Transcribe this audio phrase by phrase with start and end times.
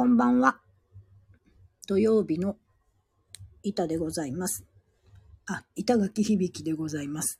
[0.00, 0.56] こんばんは。
[1.86, 2.56] 土曜日の
[3.62, 4.64] 板でございます。
[5.46, 7.38] あ、板垣響きでございます。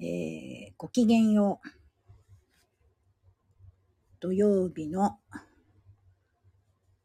[0.00, 1.68] えー、ごきげんよう。
[4.18, 5.20] 土曜日の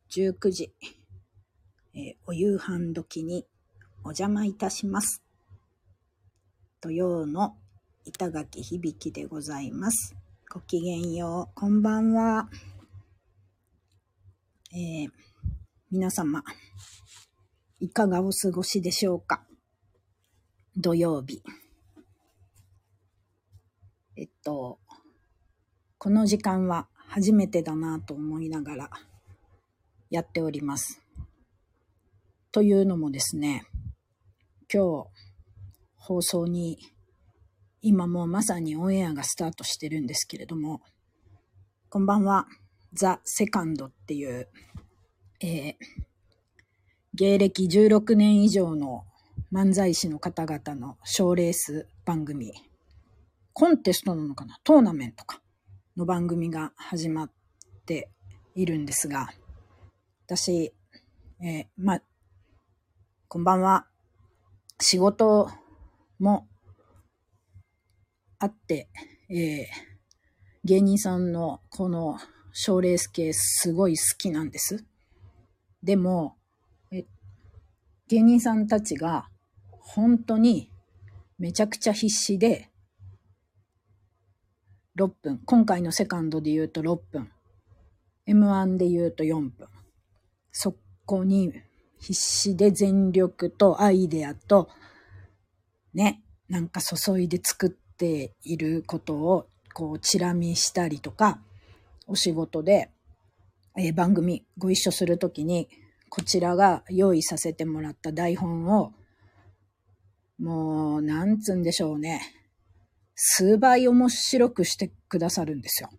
[0.09, 0.73] 19時、
[1.93, 3.45] えーお夕飯時に
[4.03, 5.21] お邪魔いたします。
[6.81, 7.55] 土曜の
[8.03, 10.15] 板垣響きでございます。
[10.51, 11.53] ごきげんよう。
[11.53, 12.49] こんばんは。
[14.77, 15.09] えー
[15.89, 16.43] 皆様、
[17.79, 19.45] いかがお過ごしでしょうか？
[20.75, 21.41] 土曜日。
[24.17, 24.79] えっと、
[25.97, 28.89] この時間は初めてだなと思いながら
[30.09, 31.01] やっております。
[32.51, 33.65] というのもですね、
[34.69, 35.07] 今日
[35.95, 36.79] 放送に
[37.81, 40.81] 今もうまさにオンエアがスタートしてるんですけれども、
[41.87, 42.45] こんばんは、
[42.95, 44.47] ザ・セカンドっていう、
[45.41, 45.73] えー
[47.17, 49.05] 芸歴16年以上の
[49.49, 52.51] 漫才師の方々の賞レース番組、
[53.53, 54.59] コンテストなのかな？
[54.65, 55.41] トーナメントか
[55.95, 57.31] の番組が始まっ
[57.85, 58.09] て
[58.53, 59.29] いるんですが、
[60.25, 60.73] 私、
[61.41, 62.01] えーま、
[63.29, 63.87] こんばんは。
[64.81, 65.49] 仕事
[66.19, 66.49] も
[68.39, 68.89] あって、
[69.29, 69.65] えー
[70.65, 72.17] 芸人さんのこの
[72.57, 74.85] 賞レース系すごい好きなんです。
[75.83, 76.37] でも、
[76.89, 77.03] え
[78.07, 79.27] 芸人さんたちが
[79.69, 80.71] 本当に
[81.37, 82.69] めちゃくちゃ必死で
[84.97, 87.29] 6分、今回のセカンドで言うと6分、
[88.25, 89.67] M1 で言うと4分。
[90.53, 91.51] そこに
[91.99, 94.69] 必死で全力とアイデアと
[95.93, 101.41] ね、なんか注いで作っていることをこうチラ見したりとか、
[102.07, 102.91] お仕事で、
[103.77, 105.67] えー番組ご一緒するときに、
[106.09, 108.93] こちらが用意させてもらった台本を、
[110.39, 112.21] もう、なんつうんでしょうね。
[113.15, 115.89] 数倍面白くしてくださるんですよ。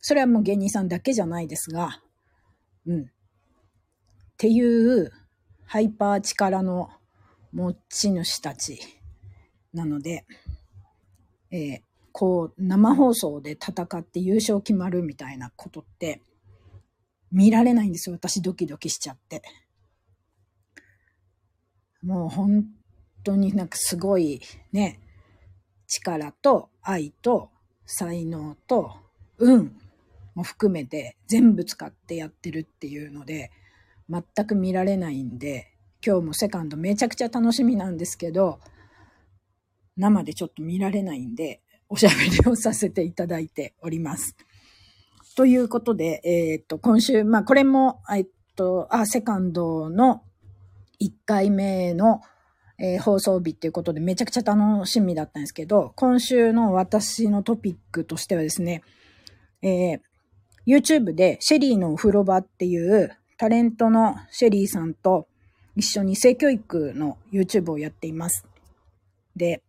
[0.00, 2.02] それはもう芸人さんだけじゃないですが、
[2.86, 3.02] うん。
[3.02, 3.06] っ
[4.36, 5.10] ていう、
[5.66, 6.90] ハイパー力の
[7.52, 8.78] 持ち主たち
[9.72, 10.26] なので、
[11.50, 16.22] えーこう、生放送で戦って優勝決まるみたいなことって、
[17.32, 18.14] 見られないんですよ。
[18.14, 19.42] 私ドキドキしちゃって。
[22.02, 22.66] もう本
[23.24, 25.00] 当になんかすごいね、
[25.88, 27.50] 力と愛と
[27.84, 28.94] 才能と
[29.38, 29.76] 運
[30.36, 33.50] も含めて全部使ってやってるっていうので、
[34.08, 35.72] 全く見られないんで、
[36.06, 38.60] 今日もセカンドめちゃくちゃ楽しみなんですけど、
[39.96, 41.63] 生でちょっと見られないんで、
[41.94, 44.34] おしゃべりをさせていただいております。
[45.36, 50.24] ということで、えーっと、今週、まあ、これも、えっと、あ、セカンドの
[51.00, 52.20] 1回目の、
[52.80, 58.82] えー放送日っていうことでめちゃくちゃ楽しみだったんですけど、今週の私のトピックとしてはですね、
[59.62, 60.00] えー
[60.66, 65.28] YouTube でシェリーのお風呂場っていうタレントのシェリーさんと
[65.76, 68.46] 一緒に性教育の YouTube をやっています。
[69.36, 69.62] で、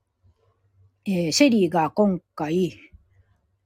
[1.08, 2.80] えーシェリーが今回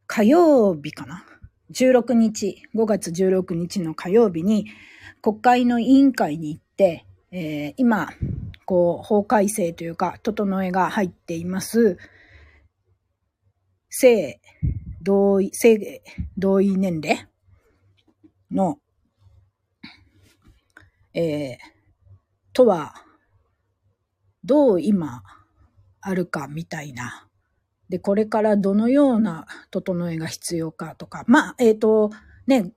[0.07, 1.25] 火曜日かな
[1.71, 4.65] ？16日、5月16日の火曜日に
[5.21, 8.09] 国会の委員会に行って、えー今、
[8.65, 11.97] こう、法改正というか、整えが入っています、
[13.89, 14.41] 性
[15.01, 16.03] 同意、性
[16.37, 17.25] 同意年齢？
[18.51, 18.79] の、
[21.13, 21.57] えー
[22.51, 22.95] とは、
[24.43, 25.23] どう今
[26.01, 27.28] あるかみたいな
[27.89, 32.11] で、これからどのような整えが必要かとか、まあ、えっ、と、
[32.47, 32.71] ね、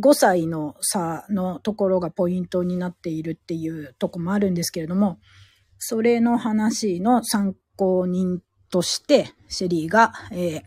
[0.00, 5.18] 5歳の差のところがポイントになっているっていうとこもあるんですけれども、
[5.78, 8.40] それの話の参考人
[8.70, 10.62] として、シェリーが、えー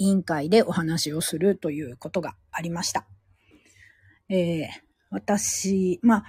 [0.00, 3.08] 委員会でお話をするということがありました。
[4.28, 6.24] えー私、まあ、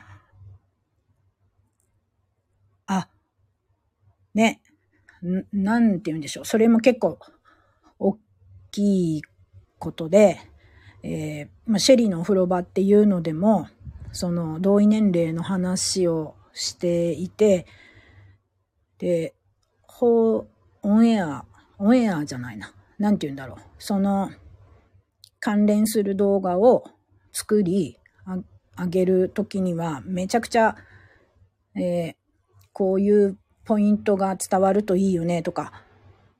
[2.87, 3.09] あ、
[4.33, 4.61] ね、
[5.21, 6.45] なんて言うんでしょう。
[6.45, 7.19] それも結構
[7.97, 8.17] 大
[8.71, 9.21] きい
[9.77, 10.39] ことで、
[11.03, 13.67] えーまあ、シェリーのお風呂場っていうのでも、
[14.11, 17.65] その同意年齢の話をしていて、
[18.97, 19.33] で、
[19.81, 20.47] ほう、
[20.81, 21.45] オンエア、
[21.77, 22.73] オンエアじゃないな。
[22.97, 23.57] なんて言うんだろう。
[23.77, 24.31] その、
[25.39, 26.83] 関連する動画を
[27.31, 27.97] 作り、
[28.75, 30.75] あげるときには、めちゃくちゃ、
[31.75, 32.19] えー
[32.71, 33.37] こういう
[33.69, 35.71] ポイントが伝わるといいよねとか、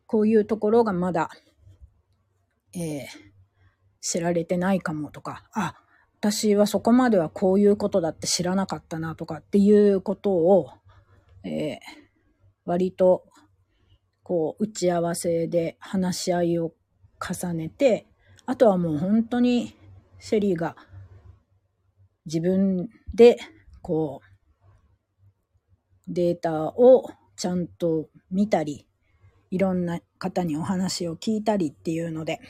[0.07, 1.29] こういうところがまだ、
[2.73, 3.29] えー
[4.01, 5.75] 知られてないかもとか、あ、
[6.19, 10.69] 私はそこまではこういうことだって知らなかったなとかっていうことを、
[11.43, 11.77] えー、
[12.65, 13.25] 割と
[14.23, 16.71] こう打ち合わせで話し合いを
[17.19, 18.07] 重ねて、
[18.45, 19.75] あとはもう本当に
[20.19, 20.75] シェリーが
[22.25, 23.37] 自分で
[23.81, 28.86] こうデータをちゃんと見たり、
[29.50, 32.41] いろんな方にお話を聞いたりっていうので、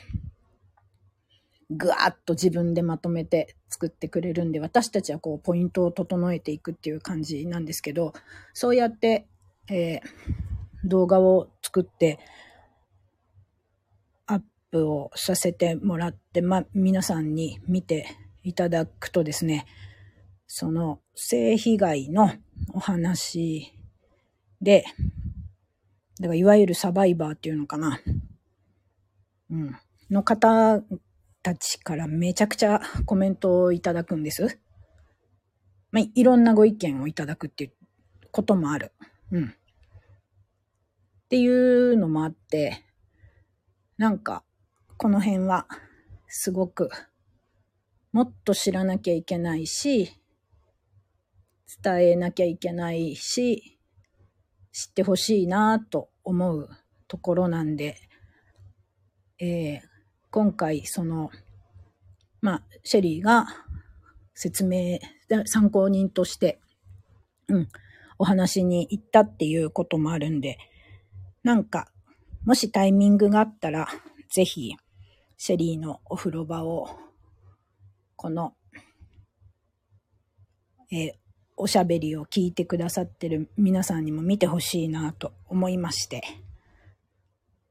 [1.70, 8.12] ぐわっと自分でまとめて作ってくれるんで、私たちはこうポイントを整えていくっていう感じなんですけど、
[8.52, 9.28] そうやって、
[9.68, 10.00] えー、
[10.84, 12.18] 動画を作って
[14.26, 14.42] アッ
[14.72, 18.08] プをさせてもらって、ま、皆さんに見て
[18.42, 19.66] いただくとですね、
[20.48, 22.32] その性被害の
[22.74, 23.72] お話
[24.60, 24.84] で、
[26.18, 28.00] だからいわゆるサバイバーっていうのかな。
[29.50, 29.76] うん。
[30.10, 30.82] の方
[31.42, 34.58] たちからめちゃくちゃコメントをいただくんです。
[35.92, 37.72] まあ、いろんなご意見をいただくっていう
[38.30, 38.92] こともある。
[39.32, 39.44] うん。
[39.46, 39.48] っ
[41.30, 42.84] ていうのもあって、
[43.96, 44.44] なんか、
[44.96, 45.66] この辺は、
[46.26, 46.90] すごく、
[48.12, 50.10] もっと知らなきゃいけないし、
[51.82, 53.79] 伝えなきゃいけないし、
[54.72, 56.68] 知ってほしいなと思う
[57.08, 57.96] ところなんで、
[59.38, 59.80] えー、
[60.30, 61.30] 今回その、
[62.40, 63.46] まあ、シェリーが
[64.34, 64.98] 説明、
[65.44, 66.60] 参考人として、
[67.48, 67.68] うん、
[68.18, 70.56] お話に行ったっていうこともあるんで、
[71.42, 71.88] なんか、
[72.44, 73.88] もしタイミングがあったら、
[74.30, 74.76] ぜひ、
[75.36, 76.88] シェリーのお風呂場を、
[78.16, 78.54] この、
[80.92, 81.12] えー、
[81.60, 86.22] おしゃべりを聞いてくださってる皆さんにも見てほしいなと思いまして、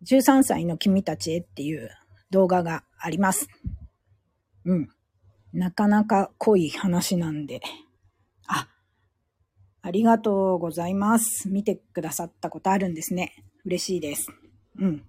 [0.05, 1.89] 13歳の君たちへっていう
[2.29, 3.47] 動画があります。
[4.63, 4.89] うん。
[5.53, 7.61] なかなか濃い話なんで。
[8.45, 8.69] あ、
[9.81, 11.49] ありがとうございます。
[11.49, 13.43] 見てくださったことあるんですね。
[13.65, 14.27] 嬉しいです。
[14.77, 15.03] うん。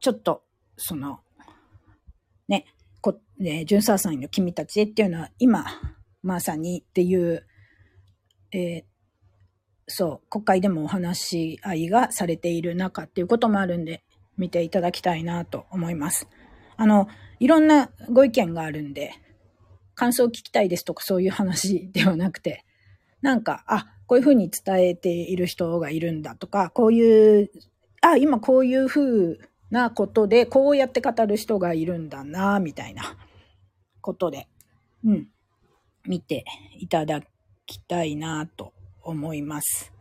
[0.00, 0.42] ちょっと、
[0.76, 1.20] その、
[2.46, 2.66] ね、
[3.00, 5.64] こ、ね、13歳の君たちへっていうのは今、
[6.28, 7.46] まさにっていう、
[8.52, 8.84] えー、
[9.86, 14.04] そう、国会でもお話し合いがされている中っていうこともあるんで、
[14.36, 16.28] 見ていただきたいなと思います。
[16.76, 17.08] あの、
[17.40, 19.14] いろんなご意見があるんで、
[19.94, 22.64] 感想を聞きたいですとかそういう話ではなくて、
[23.22, 27.50] なんか、あ、こういうふうに伝えている人がいるんだとか、こういう、
[28.02, 29.38] あ、今こういうふう
[29.70, 33.16] なことで、こうやって語る人がいるんだな、みたいな
[34.00, 34.48] ことで、
[35.04, 35.28] うん、
[36.06, 36.44] 見て
[36.78, 37.22] いただ
[37.66, 38.72] きたいなと
[39.02, 39.92] 思います。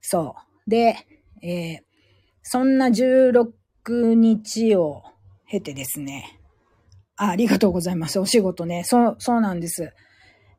[0.00, 0.34] そ
[0.66, 0.70] う。
[0.70, 0.96] で、
[1.42, 1.80] えー、
[2.42, 5.02] そんな16日を
[5.48, 6.40] 経てですね。
[7.16, 8.18] あありがとうございます。
[8.18, 8.84] お仕事ね。
[8.84, 9.92] そう、そうなんです。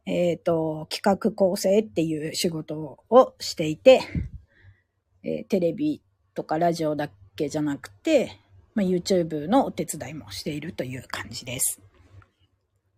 [0.06, 4.02] えっ、ー、と、企画構成っていう仕事をしていて、
[5.24, 6.02] えー、テレビ
[6.34, 8.40] とかラジオだけじゃなくて、
[8.74, 11.82] まあ、YouTube のお手伝いもしているという感じです。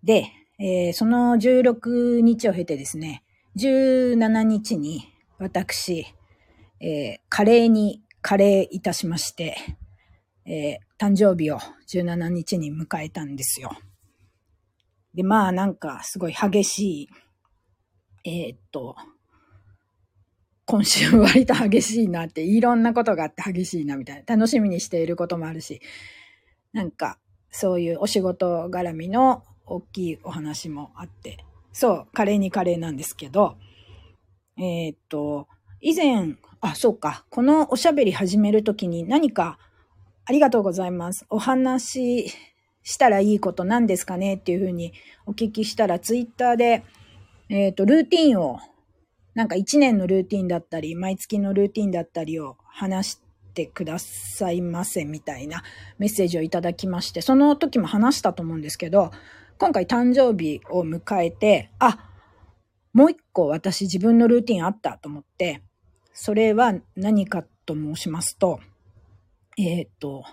[0.03, 0.31] で、
[0.61, 3.23] えー、その16日を経てですね、
[3.57, 5.05] 17日に
[5.37, 6.05] 私、
[6.81, 9.55] えー、カレーにカレーいたしまして、
[10.45, 13.71] えー、誕生日を17日に迎えたんですよ。
[15.13, 17.09] で、まあなんかすごい激しい、
[18.25, 18.97] えー、っと、
[20.65, 25.81] 今週割と激しいなって、いろんなことがあって激しいなみたいな、楽しみにしていることもあるし、
[26.73, 27.17] なんか
[27.49, 33.55] そういうお仕事絡みの大きいお話もあって、そう、カレーにカレーなんですけど、
[34.57, 35.47] えー、っと、
[35.81, 37.25] 以前、あ、そうか。
[37.29, 39.57] このおしゃべり始めるときに何か、
[40.25, 41.25] ありがとうございます。
[41.29, 42.33] お話し
[42.83, 44.93] したらいいこと何ですかねっていうふうに
[45.25, 46.83] お聞きしたら、ツイッターで、
[47.49, 48.59] えっ、と、ルーティンを、
[49.33, 53.21] なんか1年のルーティンだったり、毎月のルーティンだったりを話し
[53.53, 55.63] てくださいませみたいな
[55.97, 59.11] メッセージをいただきまして、その時も話したと思うんですけど、
[59.59, 62.09] 今回誕生日を迎えて、あ、
[62.93, 65.61] もう一個私自分のルーティンあったと思って、
[66.13, 68.61] それは何かと申しますと、
[69.57, 70.23] えっ、ー、と、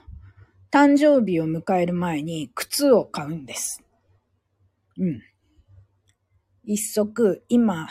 [0.70, 3.82] 誕生日を迎える前に靴を買うんです。
[4.96, 5.20] うん。
[6.64, 7.88] 一足、今、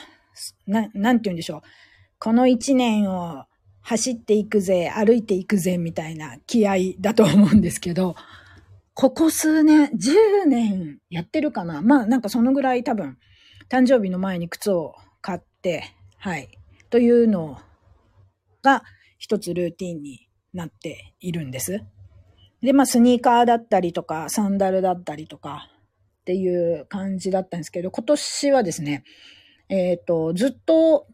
[0.65, 1.61] な、なんて言うんでしょう。
[2.17, 3.43] この一年を
[3.81, 8.15] 走っていくぜ、歩いていくぜ、みたいな気合だと思うんですけど、
[8.95, 13.17] ここ数年、10年やってるかなまあなんかそのぐらい多分、
[13.69, 15.83] 誕生日の前に靴を買って、
[16.17, 16.47] はい。
[16.89, 17.59] というの
[18.63, 18.83] が
[19.17, 21.83] 一つルーティンになっているんです。
[22.61, 25.69] で、まあ、スニーカーだったりとか、サンダルだったりとか、
[26.21, 29.03] っていう感じだったんですけど、今年はですね、
[29.67, 31.05] えっ、ー、と、ずっと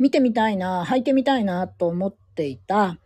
[0.00, 2.98] 見てみたいな、履いてみたいなと思っていた、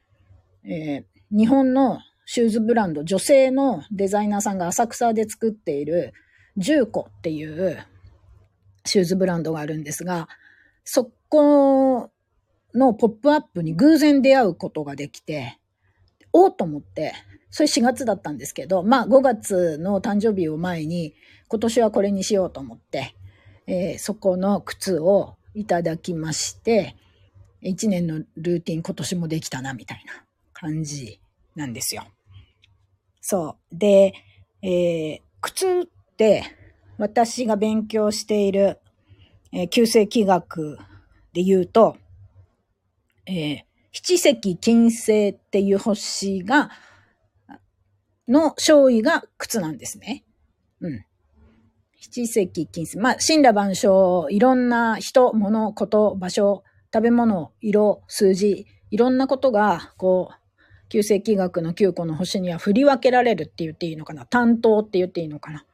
[0.65, 6.13] えー、日本のシューズブランド、女性のデザイナーさんが浅草で作っている、
[6.57, 7.85] 重コっていう
[8.85, 10.29] シューズブランドがあるんですが、
[10.85, 12.11] そこ
[12.75, 15.59] のポップアップに偶然出会うことができて、
[16.33, 17.13] おうと思って、
[17.51, 21.15] それ4月だったんですけど、まあ5月の誕生日を前に、
[21.49, 23.15] 今年はこれにしようと思って、
[23.67, 26.97] えー、そこの靴をいただきまして、
[27.63, 31.21] 1年のルーティン今年もできたな、みたいな感じ
[31.55, 32.05] なんですよ。
[33.21, 33.77] そう。
[33.77, 34.13] で、
[34.63, 36.45] えー、靴って、
[36.99, 38.79] 私が勉強している、
[39.53, 40.79] えー、旧世紀学
[41.33, 41.97] で言うと、
[43.27, 43.59] えー、
[43.93, 46.71] 七石金星っていう星が、
[48.27, 50.25] の勝位が靴なんですね。
[50.81, 51.05] うん。
[52.01, 52.99] 七石金星。
[52.99, 60.44] まあ、神羅万象、いろんな人、物、こと、場所、食べ物、色、数字、いろんなことが、こう、
[60.89, 64.27] 旧世紀学の9個の星には振り分けられるって言っていいのかな？
[64.27, 65.65] 担当って言っていいのかな？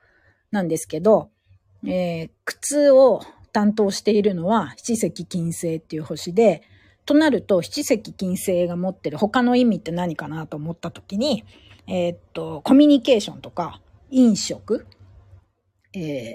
[0.51, 1.31] なんですけど、
[1.85, 6.63] えー、靴を担当しているのは七石金星っていう星で、
[7.07, 11.45] となると七石金星が持ってる他の意味って何かなと思った時に、
[11.87, 14.87] えー、っと、コミュニケーションとか、飲食、
[15.93, 16.35] えー、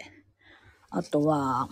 [0.90, 1.70] あとは、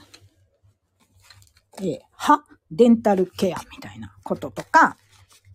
[1.79, 4.95] えー、歯、デンタルケアみたいなこととか、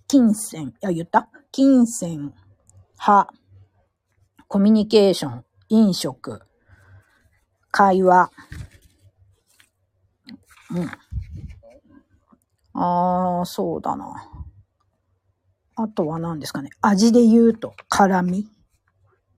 [0.08, 1.28] 金銭、あ、言った？
[1.52, 2.32] 金銭、
[2.96, 3.28] 歯、
[4.48, 6.40] コミュニケーション、飲食、
[7.70, 8.30] 会話。
[10.70, 10.90] うん。
[12.80, 14.30] ああ、そうだな。
[15.76, 16.70] あとは何ですかね。
[16.80, 18.48] 味で言うと、辛み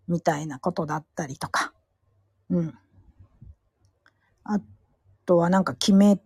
[0.06, 1.72] みたいなことだったりとか。
[2.48, 2.78] うん。
[4.44, 4.60] あ
[5.26, 6.20] とはなんか決め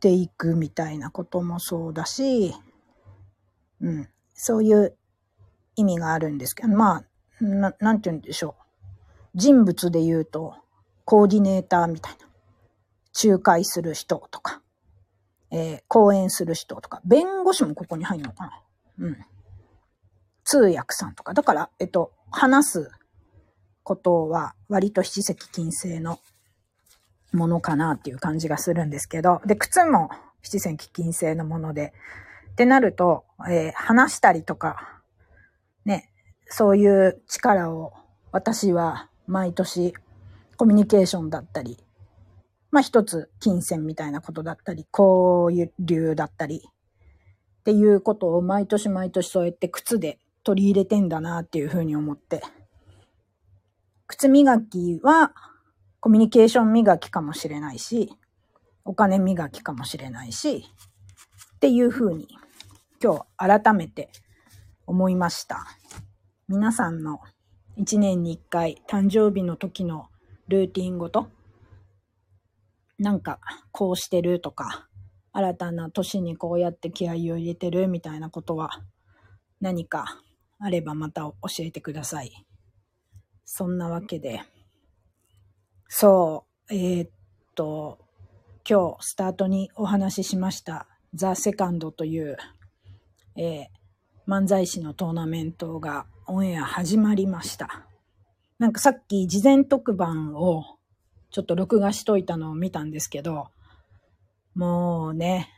[0.00, 2.54] ていくみたいなこともそうだし、
[3.82, 4.08] うん。
[4.34, 4.96] そういう
[5.76, 7.04] 意味があるんですけど、ま
[7.40, 8.62] あ、ななんて言うんでしょう。
[9.34, 10.54] 人物で言うと、
[11.04, 12.18] コーディネーターみたいな。
[13.22, 14.62] 仲介する人とか、
[15.50, 18.62] えー、講演する人とか、弁護士もここに入るのかな
[19.00, 19.16] うん。
[20.44, 21.34] 通訳さんとか。
[21.34, 22.90] だから、えっと、話す
[23.82, 26.18] ことは割と七石金星の
[27.32, 30.10] ものかなっていう感じがするんですけど、で、靴も
[30.42, 31.92] 七石金星のもので、
[32.52, 35.00] ってなると、えー、話したりとか、
[35.84, 36.10] ね、
[36.46, 37.92] そういう力を
[38.30, 39.94] 私は毎年
[40.56, 41.78] コミュニケーションだったり、
[42.70, 52.42] まあ一つ金銭みたいなことだったり、交流だったり、っていうことを毎年毎年そうやって靴で取り入れてんだなっていうふうに思って。
[54.06, 55.32] 靴磨きは
[56.00, 58.12] コミュニケーション磨きかもしれないし、
[58.84, 60.64] お金磨きかもしれないし、
[61.62, 62.26] っていうふうに
[63.00, 64.10] 今日改めて
[64.84, 65.64] 思いました。
[66.48, 67.20] 皆さんの
[67.78, 70.08] 1年に1回誕生日の時の
[70.48, 71.28] ルーティンごと、
[72.98, 73.38] なんか
[73.70, 74.88] こうしてるとか、
[75.32, 78.70] 新たな年にこうやって気合を入れてるみたいなことは
[79.60, 80.20] 何か
[80.58, 82.44] あればまた教えてください。
[83.44, 84.42] そんなわけで、
[85.86, 87.10] そう、えー、っ
[87.54, 88.00] と、
[88.68, 92.36] 今日スタートにお話ししましたザ・セカンドという
[93.36, 97.86] えー、漫才師のトーナメントがオンエア始まりました。
[98.58, 100.64] なんかさっき事前特番を
[101.30, 103.48] ちょっと録画しといたのを見たんですけど、
[104.54, 105.48] もうね、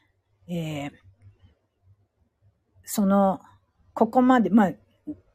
[0.46, 0.90] えー、
[2.84, 3.40] その、
[3.92, 4.73] ここまで、まあ、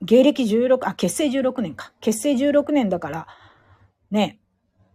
[0.02, 1.92] 芸歴16、あ、結成16年か。
[2.00, 3.28] 結成16年だから、
[4.12, 4.40] ね、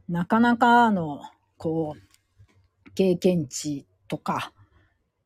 [0.09, 1.21] なかなかの、
[1.59, 4.53] こう、経験値とか、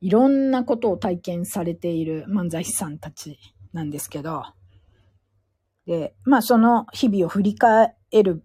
[0.00, 3.38] いろんなことを体験されている漫才師さんたち
[3.72, 4.44] なんですけど、
[5.86, 8.42] で、まあその日々を振り返る、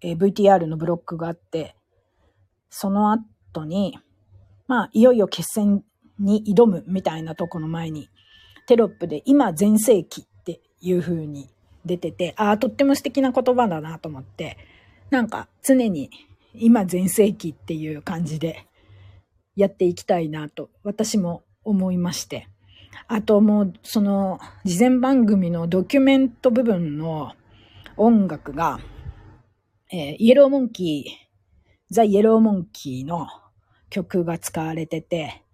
[0.00, 1.76] えー、VTR のブロックがあって、
[2.70, 3.98] その後に、
[4.66, 5.84] まあいよいよ決戦
[6.18, 8.08] に挑むみたいなとこの前に、
[8.66, 11.50] テロップで今全盛期っていう風に
[11.84, 14.56] 出てて、ああ、とっても素敵な言葉だなと思って、
[15.10, 16.10] なんか常に
[16.54, 18.66] 今全盛期っていう感じで
[19.56, 22.48] やっていきたいなと私も思いまして。
[23.08, 27.32] あともうその事前番組のドキュメント部分の
[27.96, 28.78] 音楽が、
[29.92, 33.26] えー、イエローモンキー、ザ・イエローモンキーの
[33.90, 35.44] 曲が使われてて、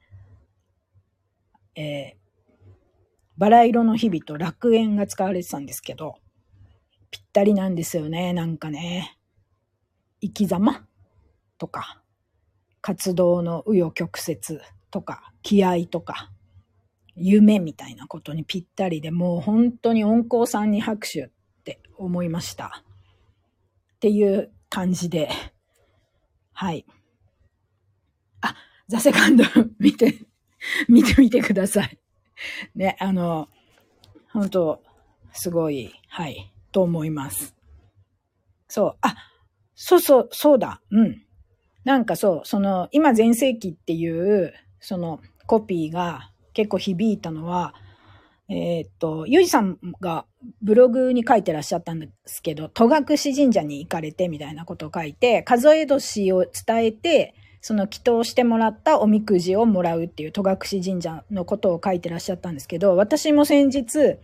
[1.75, 2.17] えー、
[3.37, 6.17] バラ色の日々と楽園が使われてたんですけど、
[7.11, 9.19] ぴったりなんですよね、なんかね。
[10.21, 10.87] 生き様？
[11.59, 12.02] とか、
[12.83, 14.61] 活動の紆余曲折
[14.91, 16.31] とか、気合とか、
[17.15, 21.31] 夢みたいなことにぴったりでもう本当に温厚さんに拍手っ
[21.65, 22.83] て思いました。
[23.95, 25.31] っていう感じで、
[26.53, 26.85] はい。
[28.41, 28.55] あ、
[28.89, 29.45] ザセカンド
[29.79, 30.27] 見て、
[30.89, 31.99] 見てみてください。
[32.75, 33.49] ね、あの、
[34.33, 34.83] 本当
[35.33, 37.55] すごい、はい、と思います。
[38.69, 39.15] そう、あ、
[39.75, 41.23] そうそう、そうだ、うん。
[41.85, 47.75] なんかそう、その、今全盛期っていう、その、コピーが結構響いたのは、
[48.49, 50.27] えー、っと、ゆうじさんが
[50.61, 64.19] ブログに書いてらっしゃったんですけど、戸隠神社に行かれてみたいなことを書いて、数え年を伝えて、その祈祷してもらったおみくじをもらうっていう戸隠神社のことを書いてらっしゃったんですけど、私も先日、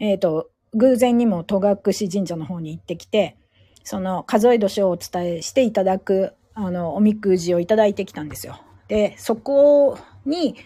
[0.00, 3.36] えっ、と、偶然にも戸隠神社の方に行ってきて、
[3.84, 8.60] その数え年をお伝えしていただく、あの、おみくじをいただいてきたんですよ。
[8.88, 10.56] で、そこに、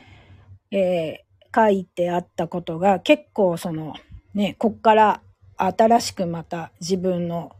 [0.72, 3.94] えー、書いてあったことが結構その、
[4.34, 5.20] ね、こっから
[5.56, 7.52] 新しくまた自分の、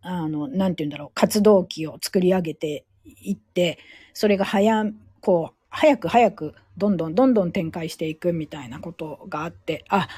[0.00, 3.78] あの、なんて言うんだろう、活動期を作り上げていって、
[4.12, 4.84] それが早、
[5.20, 10.08] こう、早く早く、どんどんどんどん展開していくみたいなことがあって、あ、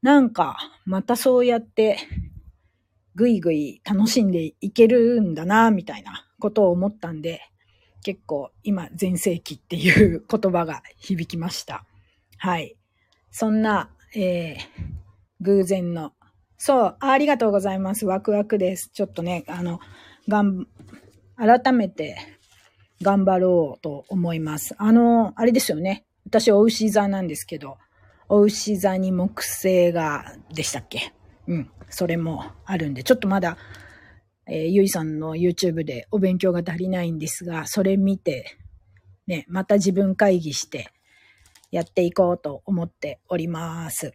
[0.00, 1.98] なんか、またそうやって、
[3.14, 7.40] ぐいぐい楽しんでいけるんだな、みたいなことを思ったんで、
[8.02, 11.84] 結構今、全盛期っていう言葉が響きました。
[12.38, 12.76] はい。
[13.30, 14.56] そんな、えー、
[15.40, 16.12] 偶然の、
[16.56, 18.06] そう、ありがとうございます。
[18.06, 18.90] ワクワクです。
[18.92, 19.80] ちょっとね、あの、
[20.28, 20.66] がん、
[21.36, 22.16] 改めて
[23.02, 24.74] 頑張ろうと思います。
[24.78, 26.04] あの、あれですよね。
[26.26, 27.78] 私、お牛座なんですけど、
[28.28, 31.12] お牛座に木星が、でしたっけ？
[31.50, 31.70] うん。
[31.90, 33.58] それもあるんで、ちょっとまだ、
[34.46, 38.56] えー、ゆいさんの YouTube でお勉強が足りないんですが、それ見て、
[39.26, 40.90] ね、また自分会議して
[41.70, 44.14] やっていこうと思っております。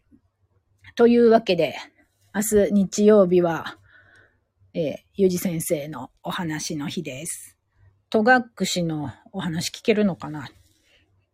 [0.96, 1.76] というわけで、
[2.34, 3.78] 明日日曜日は、
[4.74, 7.58] えー、ゆじ先生のお話の日です。
[8.10, 10.50] 戸隠のお話聞けるのかな？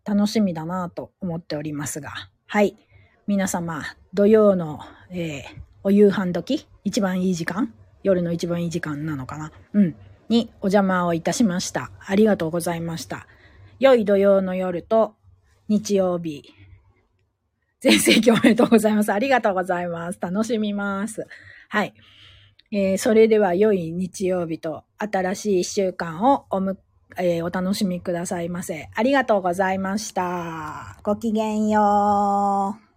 [0.04, 2.12] 楽しみだなと思っておりますが、
[2.48, 2.76] はい。
[3.28, 4.80] 皆様、土曜の、
[5.12, 5.44] えー、
[5.84, 6.68] お夕飯時？
[6.84, 7.74] 一番いい時間？
[8.04, 9.52] 夜の一番いい時間なのかな？
[9.74, 9.96] うん。
[10.30, 11.92] にお邪魔をいたしました。
[12.00, 13.28] ありがとうございました。
[13.80, 15.16] 良い土曜の夜と
[15.68, 16.44] 日曜日。
[17.80, 19.12] 全盛期おめでとうございます。
[19.12, 20.20] ありがとうございます。
[20.22, 21.28] 楽しみます。
[21.68, 21.94] はい。
[22.72, 26.80] えー、それでは良い日曜日と新しい一週間をおむ、
[27.18, 28.90] えー、お楽しみくださいませ。
[28.94, 30.98] ありがとうございました。
[31.04, 32.91] ごきげんよう。